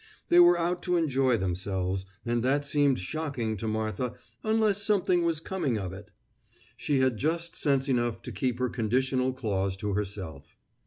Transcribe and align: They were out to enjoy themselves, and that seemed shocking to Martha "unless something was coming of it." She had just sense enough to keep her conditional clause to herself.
They 0.29 0.39
were 0.39 0.57
out 0.57 0.81
to 0.81 0.97
enjoy 0.97 1.37
themselves, 1.37 2.07
and 2.25 2.41
that 2.41 2.65
seemed 2.65 2.97
shocking 2.97 3.55
to 3.57 3.67
Martha 3.67 4.15
"unless 4.43 4.81
something 4.81 5.21
was 5.21 5.39
coming 5.39 5.77
of 5.77 5.93
it." 5.93 6.09
She 6.75 7.01
had 7.01 7.17
just 7.17 7.55
sense 7.55 7.87
enough 7.87 8.23
to 8.23 8.31
keep 8.31 8.57
her 8.57 8.69
conditional 8.69 9.31
clause 9.31 9.77
to 9.77 9.93
herself. 9.93 10.55